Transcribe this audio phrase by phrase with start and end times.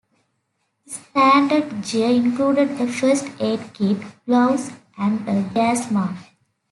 [0.87, 6.27] Standard gear included a first aid kit, gloves, and a gas mask.